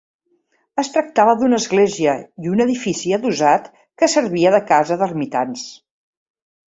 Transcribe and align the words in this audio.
Es 0.83 0.87
tractava 0.93 1.33
d'una 1.41 1.57
església 1.63 2.15
i 2.45 2.49
un 2.53 2.63
edifici 2.65 3.13
adossat 3.17 3.67
que 4.03 4.09
servia 4.15 4.55
de 4.57 4.63
casa 4.73 4.97
d'ermitans. 5.03 5.67